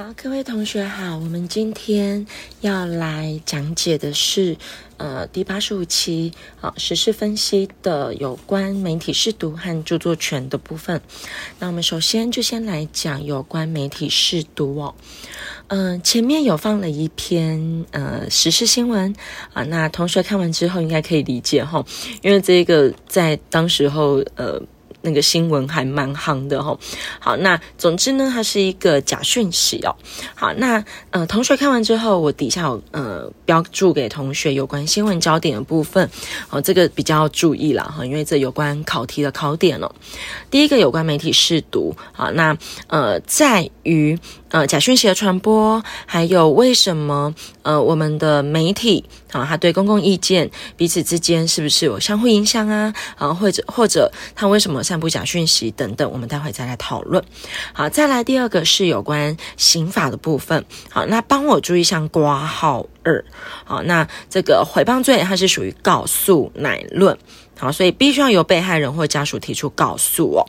[0.00, 2.26] 好，各位同学好，我们今天
[2.62, 4.56] 要来讲解的是
[4.96, 6.32] 呃第八十五期
[6.62, 11.02] 啊时事分析的有关媒体试读和著作权的部分。
[11.58, 14.94] 那我们首先就先来讲有关媒体试读哦。
[15.66, 19.14] 嗯、前面有放了一篇呃时事新闻
[19.52, 21.86] 啊，那同学看完之后应该可以理解哈、哦，
[22.22, 24.62] 因为这个在当时候呃。
[25.02, 26.78] 那个新闻还蛮夯的吼，
[27.18, 29.94] 好，那总之呢，它是一个假讯息哦。
[30.34, 36.08] 好，那呃，同学看完之后，我底下有呃标注给同学有关新闻焦点的部分
[36.50, 39.90] 哦，这个比较注意了哈，因为这有关考题的考点哦。
[40.50, 42.56] 第一个有关媒体试读啊，那
[42.88, 44.18] 呃在于。
[44.50, 47.32] 呃，假讯息的传播，还有为什么
[47.62, 52.92] 呃，我们的媒体啊，它对公共意见彼此之间是不是有相互影响啊？
[53.16, 57.22] 啊，或者或者它为什么散布假讯息等等，我们待会再来讨论。
[57.72, 60.64] 好，再来第二个是有关刑法的部分。
[60.90, 63.24] 好，那帮我注意一下括号二。
[63.64, 67.16] 好，那这个诽谤罪它是属于告诉乃论。
[67.56, 70.46] 好，所以必须要由被害人或家属提出告诉哦。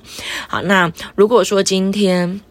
[0.47, 2.41] 好，那如果说今天。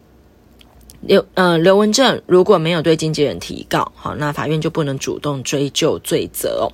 [1.01, 6.71] 刘呃刘文正如果没有对经纪人提告，好，那法院就不能主动追究罪责哦。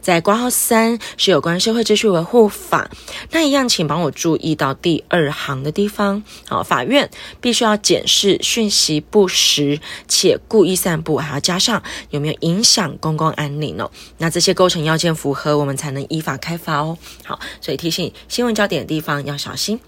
[0.00, 2.90] 在括号三是有关社会秩序维护法，
[3.30, 13.90] 那一样，请帮我注意到第二行的地方，好，法院必须要检视讯息不实且故意散布，还要加上有没有影响公共安宁哦。
[14.18, 16.98] 那这些构成要件符合，我们才能依法开罚哦。
[17.24, 19.80] 好，所以提醒新闻焦点的地方要小心。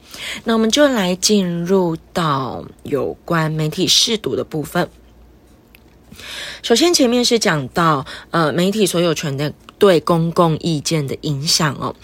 [0.45, 4.89] 那我们就来进入到有关媒体试读的部分。
[6.63, 11.95] 首先，前面是讲到呃媒体所有权的对公共意见的影响哦。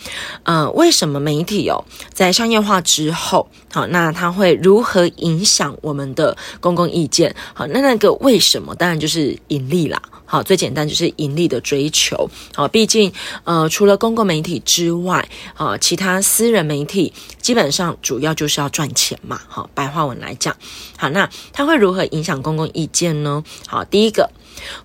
[0.42, 7.34] 呃，为什么媒体哦在商业化之后，好，那它会如何影响我们的公共意见？
[7.54, 8.74] 好，那那个为什么？
[8.74, 10.00] 当然就是盈利啦。
[10.30, 12.28] 好，最简单就是盈利的追求。
[12.54, 13.10] 好，毕竟
[13.44, 19.40] 呃，除了公共媒体之外，啊，其他私人媒体基本上主要就是要赚钱嘛。
[19.48, 20.54] 好，白话文来讲，
[20.98, 23.42] 好，那它会如何影响公共意见呢？
[23.66, 24.30] 好，第第一个，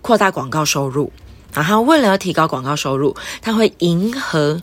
[0.01, 1.13] 扩大广告收入。
[1.53, 4.59] 然后为了要提高广告收入，他会迎合。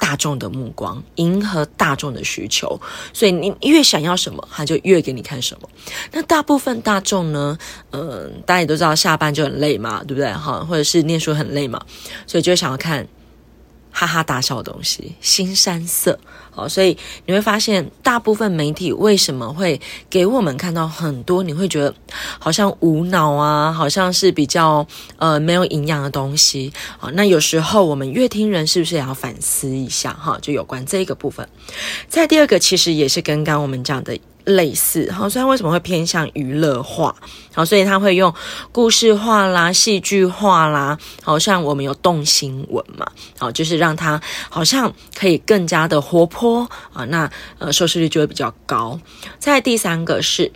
[0.00, 2.80] 大众的目光，迎合大众的需求，
[3.12, 5.68] 所以你越想要什么，他就越给你看什么。
[6.12, 7.58] 那大部分大众呢，
[7.90, 10.32] 嗯、大家也都知道，下班就很累嘛，对不对？
[10.32, 11.82] 哈，或者是念书很累嘛，
[12.28, 13.06] 所以就想要看。
[13.98, 16.16] 哈哈大笑的东西，腥膻色，
[16.52, 21.42] 好，所以你会发现，大部分媒体为什么会给我们看到很多？
[21.42, 21.92] 你会觉得
[22.38, 24.86] 好像无脑啊，好像是比较
[25.16, 26.72] 呃没有营养的东西。
[26.96, 30.12] 好，那有时候我们阅听人是不是也要反思一下？
[30.12, 31.48] 哈，就有关这个部分。
[32.06, 34.16] 再第二个，其实也是跟刚我们讲的。
[34.48, 37.14] 类似，好，所以它为什么会偏向娱乐化？
[37.54, 38.32] 好，所以他会用
[38.72, 43.06] 故事化啦、戏剧化啦，好像我们有动新闻嘛，
[43.38, 48.98] 好，就是让它好像可以更加的活泼啊，那呃收视率就会比较高。
[49.38, 50.50] 再第三个是。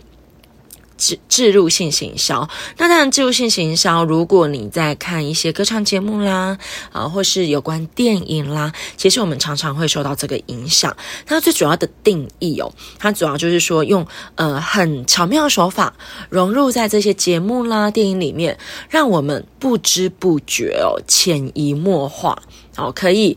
[1.03, 2.47] 置置入性行销，
[2.77, 6.57] 那当然置入性行销，如果你在看一些歌唱节目啦，
[6.93, 10.95] 啊，或是有关电影啦，其实我们常常会受到这个影响。
[11.25, 15.93] 它最主要的定义哦，它主要就是说用呃很巧妙的手法
[16.29, 18.57] 融入在这些节目啦、电影里面，
[18.89, 22.41] 让我们不知不觉哦潜移默化
[22.77, 23.35] 哦，可以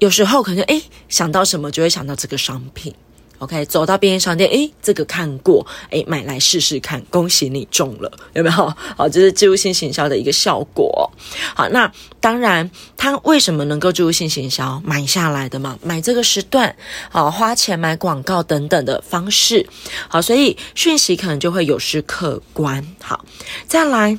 [0.00, 2.94] 有时候可能诶想到什么就会想到这个商品。
[3.40, 8.74] OK，走到便利商店，诶，这个看过，诶，买来试试看，恭喜你中了，有没有？
[8.96, 11.10] 好，这是置入性行销的一个效果。
[11.54, 11.90] 好，那
[12.20, 14.78] 当然，它为什么能够置入性行销？
[14.84, 16.76] 买下来的嘛，买这个时段，
[17.10, 19.66] 好，花钱买广告等等的方式，
[20.08, 22.86] 好，所以讯息可能就会有失客观。
[23.00, 23.24] 好，
[23.66, 24.18] 再来，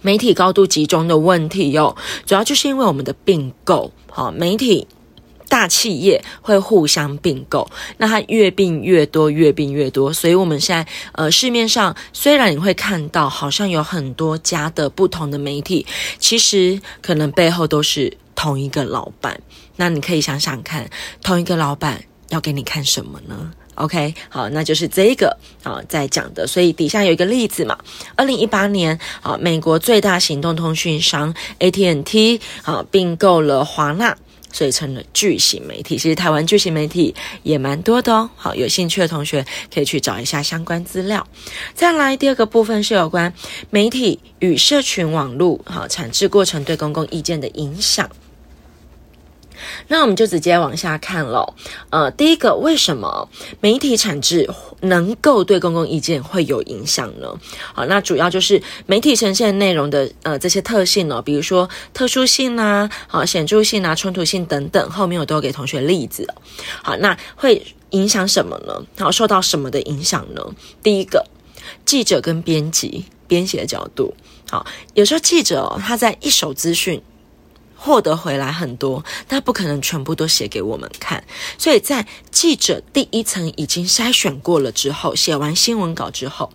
[0.00, 4.88] 媒体高度集中的问题哟，主要就是因为我们的并购，好，媒体。
[5.54, 10.12] 大企业会互相并购，那它越并越多，越并越多。
[10.12, 15.86] 所以，我们现在呃，市面上虽然你会看到好像有很多家的不同的媒体，
[16.18, 19.40] 其实可能背后都是同一个老板。
[19.76, 20.90] 那你可以想想看，
[21.22, 26.48] 同一个老板要给你看什么呢？OK，好，那就是这一个啊在讲的。
[26.48, 27.78] 所以底下有一个例子嘛，
[28.16, 34.16] 二零一八年啊，美国最大行动通讯商 AT&T 啊并购了华纳。
[34.54, 37.12] 所以成了巨型媒体，其实台湾巨型媒体
[37.42, 38.30] 也蛮多的哦。
[38.36, 41.26] 好，有兴趣的同学可以去找一下相关资料。
[41.74, 43.34] 再来第二个部分是有关
[43.70, 48.08] 媒体与社群网络好产制过程对公共意见的影响。
[49.88, 51.54] 那我们就直接往下看喽。
[51.90, 53.28] 呃，第一个，为什么
[53.60, 54.48] 媒体产制
[54.80, 57.28] 能够对公共意见会有影响呢？
[57.72, 64.90] 好，那主要就是媒体呈现内容的呃这些特性呢，比如说特殊性啊、好显著性啊、冲突性等等。
[64.90, 66.26] 后面我都给同学例子。
[66.82, 68.82] 好，那会影响什么呢？
[68.98, 70.42] 好，受到什么的影响呢？
[70.82, 71.24] 第一个，
[71.84, 74.14] 记者跟编辑编写的角度。
[74.50, 77.00] 好，有时候记者哦，他在一手资讯。
[77.84, 81.22] 获得回来很多，那不可能全部都写给我们看，
[81.58, 86.50] 所以在记者第一层已经筛选过了之后，写完新闻稿之后，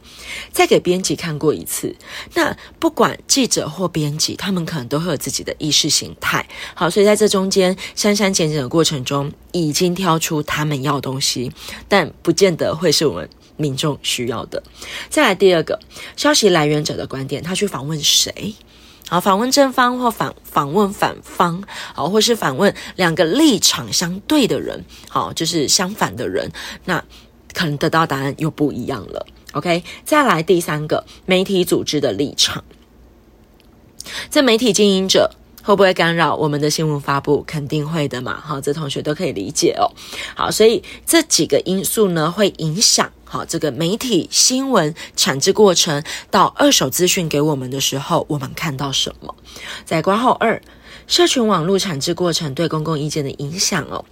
[0.51, 1.95] 再给编辑看过一次。
[2.33, 6.49] 那不管记者或编辑，他们可能都会有自己的意识形态。
[6.73, 11.51] 好，所以在这中间删删减减的过程中，已经挑出他们要东西，
[11.87, 14.63] 但不见得会是我们民众需要的。
[15.11, 15.79] 再来第二个，
[16.17, 18.55] 消息来源者的观点，他去访问谁？
[19.09, 21.63] 好，访问正方或访访问反方，
[21.95, 26.51] 好，或是访问两个立场相对的人，好，就是相反的人，
[26.85, 27.03] 那
[27.53, 29.25] 可能得到答案又不一样了。
[29.53, 32.63] OK，再来第三个，媒体组织的立场，
[34.29, 35.31] 这媒体经营者。
[35.61, 37.43] 会不会干扰我们的新闻发布？
[37.45, 39.91] 肯定会的嘛，好，这同学都可以理解哦。
[40.33, 49.35] 好，所以这几个因素呢，会影响好这个媒体新闻产制过程到二手资讯给我们的时候，我们看到什么？
[49.85, 50.61] 在括号二，
[51.05, 54.03] 社群网络产制过程对公共意见的影响哦，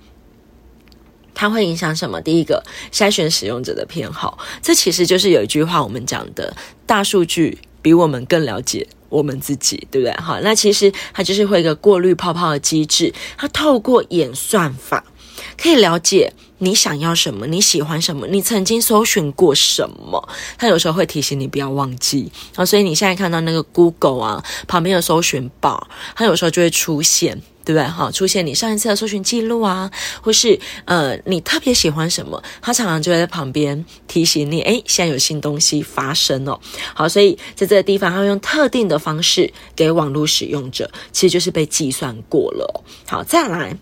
[1.33, 2.21] 它会影响什么？
[2.21, 6.55] 第一个，筛选使用者的偏好，这其实就是有一句话我们讲的，
[6.85, 8.87] 大数据比我们更了解。
[9.09, 10.13] 我们自己对不对？
[10.17, 15.01] 好，那其实它就是会一个过滤泡泡的机制，它透过演算法
[15.57, 22.65] 可以了解你想要什么，你喜欢什么，你曾经搜寻过什么，它有时候会提醒你不要忘记啊。
[22.65, 25.81] 所以你现在看到那个 Google 啊，旁边的搜寻 bar，
[26.15, 27.41] 它有时候就会出现。
[27.67, 27.85] 对不对？
[27.85, 36.57] 好，出现你上一次的搜寻记录啊，或是呃，你特别喜欢什么，他常常就会在旁边提醒你，诶，现在有新东西发生哦。
[36.93, 42.83] 好，所以在这个地方，他用特定的方式给网络使用者，其实就是被计算过了。
[43.05, 43.77] 好，再来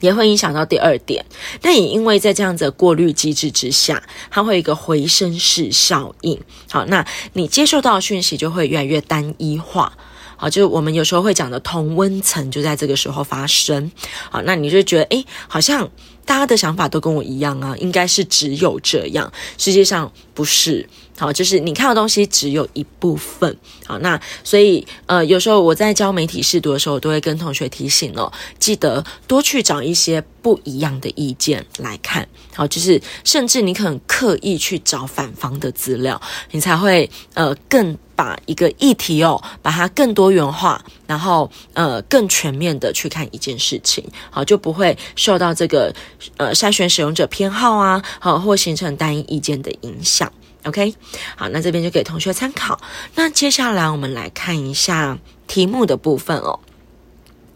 [0.00, 1.24] 也会影响到第二点，
[1.60, 6.40] 但也因为在这样子的过滤机制之下，它会有一个回声式效应。
[6.70, 9.92] 好，那你接受到讯息就会越来越单一化。
[10.38, 13.90] 好，就是我们有时候会讲的同温层就在这个时候发生。
[14.30, 15.90] 好，那你就觉得，诶，好像
[16.24, 20.88] 大家的想法都跟我一样啊，应该是只有这样，实际上不是。
[21.18, 23.56] 好，就是你看的东西只有一部分。
[23.84, 32.28] 好，那所以呃，有时候我在教媒体试读的时候，我都会跟同学提醒哦，记得多去找一些不一样的意见来看。
[32.54, 37.98] 好，就是甚至你可能刻意去找反方的资料，你才会呃更。
[38.18, 45.94] 把一个议题哦，把它更多元化，然后呃更全面的去看一件事情，好，就不会受到这个
[46.36, 50.32] 呃筛选使用者偏好啊，好，或形成单一意见的影响。
[50.64, 50.92] OK，
[51.36, 52.80] 好，那这边就给同学参考。
[53.14, 55.16] 那接下来我们来看一下
[55.46, 56.58] 题目的部分哦。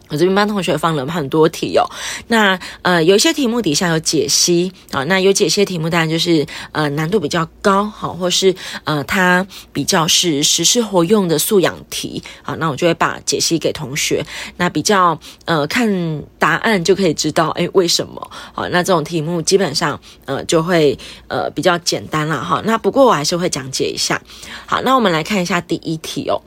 [0.09, 1.83] 我这边帮同学放了很多题哦，
[2.27, 8.53] 那呃有一些题目底下有解析啊，那有解析的题目当然就是呃难度比较高，好，或是
[8.83, 14.23] 呃它比较是实施活用的素养题啊，那我就会把解析给同学，
[14.57, 24.21] 那比较呃看答案就可以知道诶为什么好，那这种题目基本上呃就会呃比较简单了哈，那不过我还是会讲解一下，
[24.67, 26.39] 好，那我们来看一下第一题哦。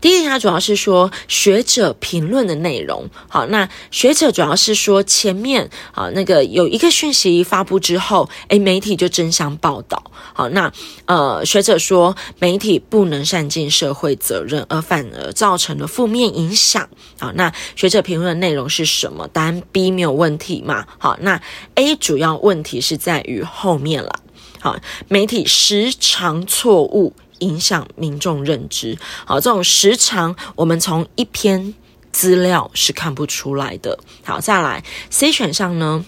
[0.00, 3.08] 第一点，它主要是说学者评论的内容。
[3.28, 10.02] 好，那学者主要是说前面啊，那个有一个讯息发布之后，诶，媒体就争相报道。
[10.32, 10.72] 好，那
[11.06, 16.88] 呃，学者说媒体不能善尽社会责任，而反而造成了负面影响。
[17.18, 19.28] 好，那学者评论的内容是什么？
[19.28, 20.86] 答案 B 没有问题嘛？
[20.98, 21.40] 好，那
[21.74, 24.20] A 主要问题是在于后面了。
[24.60, 24.76] 好，
[25.08, 27.12] 媒体时常错误。
[27.38, 31.74] 影响民众认知，好，这种时长我们从一篇
[32.12, 33.98] 资料是看不出来的。
[34.24, 36.04] 好，再来 C 选项呢，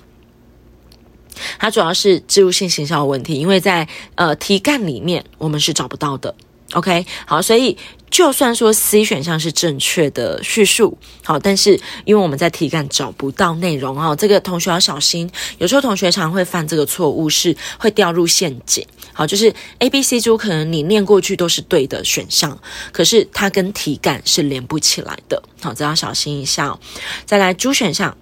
[1.58, 6.34] 它主要是植入性行销问题，因为在呃题干里面我们是找不到的。
[6.74, 7.76] OK，好，所以
[8.10, 11.72] 就算说 C 选项是正确的叙述，好，但是
[12.04, 15.28] 因为我们在题干找不到内容哦，这个同学要小心。
[15.58, 18.86] 有时候同学常会犯这个错误，是会掉入陷阱。
[19.12, 22.56] 好，就是 A、B、C 组可能你念过去都是对的选项，
[22.92, 25.42] 可是它跟题干是连不起来的。
[25.60, 26.78] 好，这要小心一下哦。
[27.26, 28.16] 再来 D 选项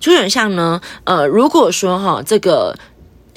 [0.00, 2.78] ，D 选项呢，呃，如果说哈这个。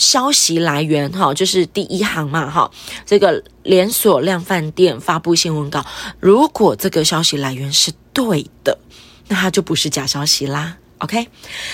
[0.03, 2.69] 消息来源哈，就是第一行嘛哈，
[3.05, 5.83] 这个连锁量饭店发布新闻稿，
[6.19, 8.77] 如果这个消息来源是对的，
[9.29, 10.77] 那它就不是假消息啦。
[10.99, 11.27] OK，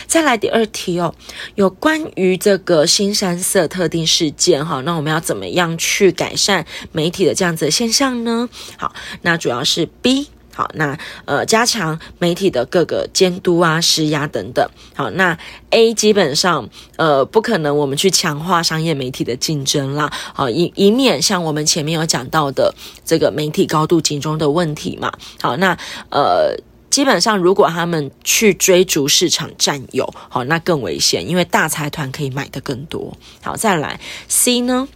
[0.07, 1.13] 再来第二题哦，
[1.53, 8.50] 有关于这个新山色特定事件哈，那我们要怎么样去改善媒体的这样子的现象呢？
[8.77, 10.29] 好，那主要是 B，
[10.60, 14.70] 好，那呃加强媒体的各个监督啊、施压等等。
[14.94, 15.38] 好，那
[15.70, 22.75] A 基本上呃不可能我们去强化商业媒体的竞争啦，好，以以免像我们前面有讲到的
[23.06, 25.13] 这个媒体高度集中的问题嘛。
[25.42, 25.78] 好，那
[26.10, 26.54] 呃。
[26.89, 33.16] 基本上，如果他们去追逐市场占有，好，那更危险，因为大财团可以买的更多。
[33.44, 34.88] 好，再来 C 呢？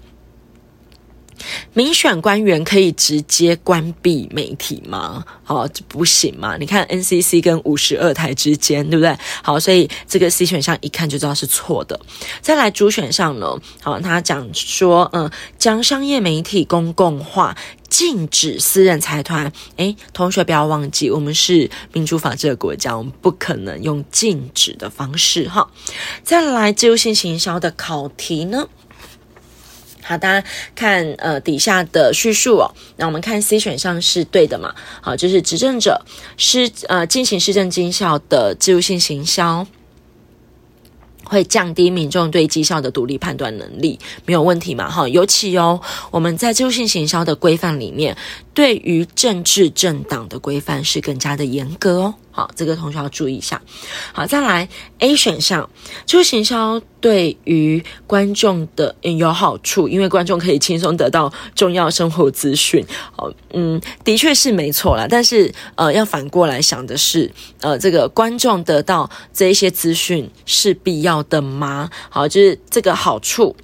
[1.73, 5.23] 民选官员可以直接关闭媒体吗？
[5.43, 6.57] 好，这不行嘛？
[6.57, 9.15] 你看 NCC 跟五十二台之间，对不对？
[9.41, 12.00] 好，所以这个 C 选项一看就知道是错的。
[12.41, 13.57] 再来主选项呢？
[13.81, 17.55] 好，他讲说，嗯，将商业媒体公共化，
[17.89, 19.51] 禁止私人财团。
[19.77, 25.47] 诶，同学不要忘记，我们是民主法治的国家，我们不可能用禁止的方式。
[25.50, 25.69] 哈，
[26.23, 28.67] 再来自由性行销的考题呢？
[30.03, 34.74] 好，大家看呃底下的叙述哦，那我们看 C 选项是对的嘛？
[35.01, 36.01] 好，就是执政者
[36.38, 39.65] 施呃进行施政绩效的自由性行销，
[41.24, 44.89] 会降低民众对绩效的独立判断能力，没有问题嘛？
[44.89, 45.79] 哈，尤其哦，
[46.12, 48.15] 我们在自由性行销的规范里面，
[48.53, 52.15] 对于政治政党的规范是更加的严格哦。
[52.35, 53.61] 好，这个同学要注意一下。
[54.11, 55.69] 好，再来 A 选项，
[56.03, 62.83] 就行销对于观众的有好处，因为观众可以轻松得到重要生活资讯。
[63.17, 65.05] 哦，嗯，的确是没错啦。
[65.07, 71.91] 但是，呃，要反过来想的是，呃，这个观众得到这一些资讯是必要的吗？
[72.09, 73.55] 好，就是这个好处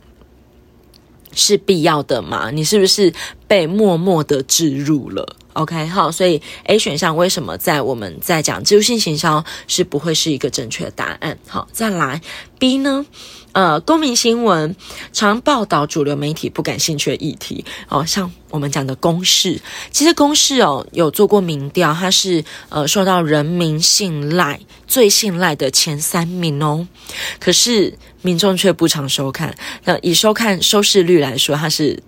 [1.33, 2.51] 是必要的吗？
[2.51, 3.11] 你是不是
[3.47, 11.37] 被默默的置入了？OK，好，所以 A 选项为什么在我们在讲自由性行销是不会是一个正确答案？
[11.47, 12.21] 好，再来
[12.57, 13.05] B 呢？
[13.51, 14.75] 呃，公民新闻
[15.11, 26.87] 常报道主流媒体不感兴趣的议题，哦，像我们讲的公示，其实公示哦有做过民调，它是呃受到人民信赖最信赖的前三名哦，
[27.39, 29.53] 可是民众却不常收看，
[29.83, 32.03] 那以收看收视率来说，它是。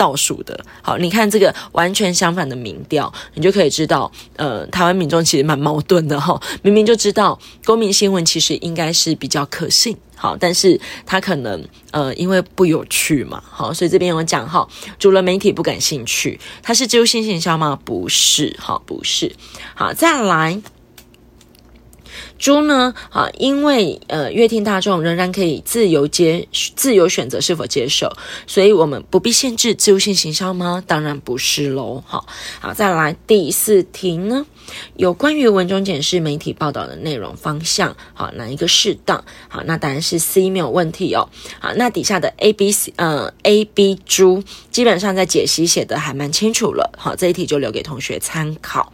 [0.00, 6.40] 倒数的，好，你看这个完全相反的民调，你就可以知道，呃，台湾民众其实蛮矛盾的哈。
[6.62, 14.66] 明明就知道公民新闻其实应该是比较可信，好，但是他可能呃因为不有趣嘛，好，所以这边有讲哈，
[14.98, 17.78] 主流媒体不感兴趣，它是自由性行销吗？
[17.84, 19.36] 不是，好，不是，
[19.74, 20.62] 好，再来。
[22.40, 22.94] 猪呢？
[23.10, 28.10] 啊，因为呃，乐听大众仍然可以自由接、自由选择是否接受，
[28.46, 30.82] 所以我们不必限制自由性行销吗？
[30.86, 32.02] 当然不是喽。
[32.06, 32.26] 好，
[32.58, 34.46] 好，再来第四题呢？
[34.96, 39.24] 有关于文中检视媒体报道的内容方向，好，哪一个适当？
[39.48, 41.28] 好，那当然是 C 没有问题哦。
[41.58, 46.90] 好，那底下的 A、B、C，呃，A、B 猪基本上在解析写得还蛮清楚了。
[46.96, 48.92] 好，这一题就留给同学参考。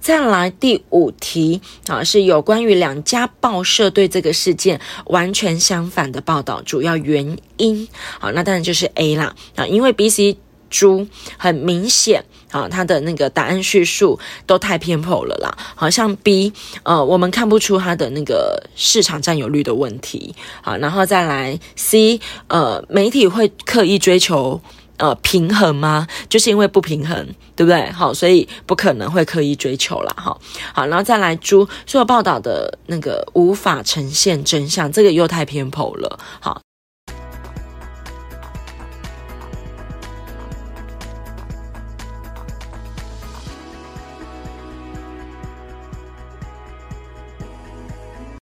[0.00, 7.88] 再来第五题，啊，是有关于两家报社对这个事件完全相反的报道，主要原因。
[8.18, 9.34] 好，那当然就是 A 啦。
[9.56, 10.36] 啊，因为 B、C。
[10.70, 15.54] 猪很明显啊，他的那个答案叙述都太偏颇了啦。
[15.74, 16.52] 好像 B，
[16.84, 20.34] 呃，我们看不出他的那个市场占有率的问题。
[20.62, 24.60] 好，然后再来 C，呃，媒体会刻意追求
[24.96, 26.06] 呃平衡吗？
[26.28, 27.90] 就是因为不平衡，对不对？
[27.90, 30.14] 好，所以不可能会刻意追求啦。
[30.16, 30.36] 哈，
[30.72, 36.18] 好，然后再来猪，所有报道的那个无法呈现真相，这个又太偏颇了。
[36.40, 36.60] 好，